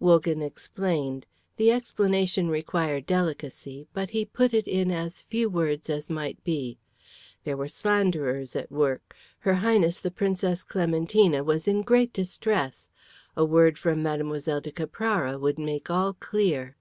Wogan 0.00 0.40
explained. 0.40 1.26
The 1.58 1.70
explanation 1.70 2.48
required 2.48 3.04
delicacy, 3.04 3.86
but 3.92 4.08
he 4.08 4.24
put 4.24 4.54
it 4.54 4.66
in 4.66 4.90
as 4.90 5.20
few 5.24 5.50
words 5.50 5.90
as 5.90 6.08
might 6.08 6.42
be. 6.42 6.78
There 7.44 7.58
were 7.58 7.68
slanderers 7.68 8.56
at 8.56 8.72
work. 8.72 9.14
Her 9.40 9.56
Highness 9.56 10.00
the 10.00 10.10
Princess 10.10 10.62
Clementina 10.62 11.44
was 11.44 11.68
in 11.68 11.82
great 11.82 12.14
distress; 12.14 12.88
a 13.36 13.44
word 13.44 13.76
from 13.76 14.02
Mlle. 14.02 14.60
de 14.62 14.72
Caprara 14.72 15.38
would 15.38 15.58
make 15.58 15.90
all 15.90 16.14
clear. 16.14 16.76